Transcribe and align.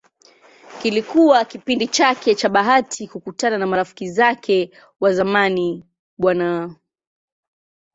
Kilikuwa 0.81 1.45
kipindi 1.45 1.87
chake 1.87 2.35
cha 2.35 2.49
bahati 2.49 3.07
kukutana 3.07 3.57
na 3.57 3.67
marafiki 3.67 4.09
zake 4.11 4.71
wa 4.99 5.13
zamani 5.13 5.85
Bw. 6.17 6.43